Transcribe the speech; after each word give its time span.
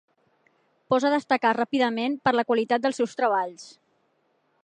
Posa 0.93 1.11
destacà 1.15 1.51
ràpidament 1.57 2.17
per 2.29 2.35
la 2.37 2.45
qualitat 2.51 2.87
dels 2.87 3.01
seus 3.01 3.15
treballs. 3.23 3.71